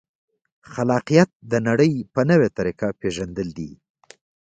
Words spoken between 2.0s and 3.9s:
په نوې طریقه پېژندل دي.